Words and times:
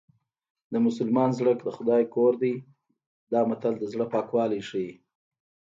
د 0.71 0.75
مسلمان 0.85 1.29
زړه 1.39 1.51
د 1.57 1.61
خدای 1.77 2.03
کور 2.15 2.33
دی 2.41 2.53
متل 3.49 3.73
د 3.79 3.83
زړه 3.93 4.05
پاکوالی 4.13 4.61
ښيي 4.69 4.91